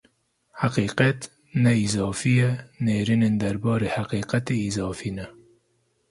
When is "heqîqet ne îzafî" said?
0.61-2.33